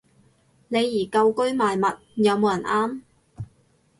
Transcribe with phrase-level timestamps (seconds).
[0.67, 3.01] 李怡舊居賣物，有冇人啱